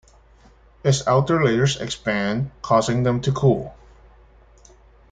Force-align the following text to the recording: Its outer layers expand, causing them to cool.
Its 0.83 1.05
outer 1.05 1.43
layers 1.45 1.79
expand, 1.79 2.49
causing 2.63 3.03
them 3.03 3.21
to 3.21 3.31
cool. 3.31 3.75